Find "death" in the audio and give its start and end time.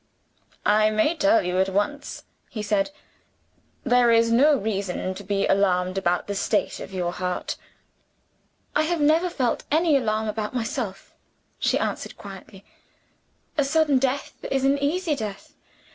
13.99-14.33, 15.15-15.53